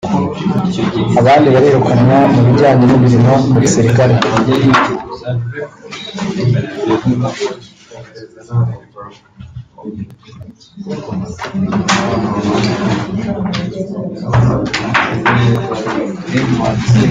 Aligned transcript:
abandi 1.21 1.47
barirukanwa 1.55 2.17
mu 2.33 2.41
bijyanye 2.47 2.83
n’imirimo 2.87 3.33
mu 3.51 3.57
gisirikare 3.63 4.13